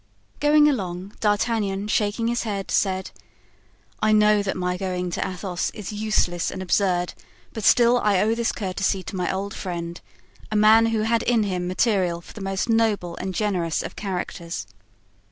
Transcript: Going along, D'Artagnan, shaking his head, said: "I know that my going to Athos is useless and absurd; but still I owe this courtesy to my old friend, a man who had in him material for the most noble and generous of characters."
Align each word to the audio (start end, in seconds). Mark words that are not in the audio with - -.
Going 0.39 0.67
along, 0.67 1.13
D'Artagnan, 1.19 1.87
shaking 1.87 2.27
his 2.27 2.41
head, 2.41 2.71
said: 2.71 3.11
"I 4.01 4.11
know 4.11 4.41
that 4.41 4.57
my 4.57 4.75
going 4.75 5.11
to 5.11 5.21
Athos 5.27 5.69
is 5.75 5.91
useless 5.93 6.49
and 6.49 6.59
absurd; 6.59 7.13
but 7.53 7.63
still 7.63 7.99
I 7.99 8.19
owe 8.19 8.33
this 8.33 8.51
courtesy 8.51 9.03
to 9.03 9.15
my 9.15 9.31
old 9.31 9.53
friend, 9.53 10.01
a 10.51 10.55
man 10.55 10.87
who 10.87 11.01
had 11.01 11.21
in 11.21 11.43
him 11.43 11.67
material 11.67 12.19
for 12.19 12.33
the 12.33 12.41
most 12.41 12.67
noble 12.67 13.15
and 13.17 13.35
generous 13.35 13.83
of 13.83 13.95
characters." 13.95 14.65